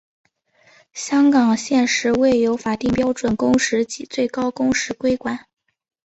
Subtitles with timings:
[0.93, 5.45] 香港现时未有法定标准工时及最高工时规管。